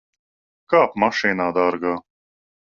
[0.75, 1.95] Kāp mašīnā, dārgā.